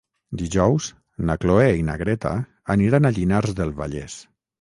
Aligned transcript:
Dijous 0.41 0.85
na 1.29 1.35
Cloè 1.43 1.67
i 1.79 1.83
na 1.89 1.97
Greta 2.03 2.31
aniran 2.77 3.09
a 3.09 3.13
Llinars 3.19 3.55
del 3.61 3.75
Vallès. 3.83 4.17